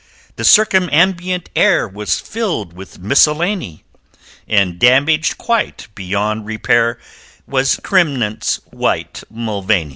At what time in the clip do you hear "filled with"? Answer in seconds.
2.19-2.97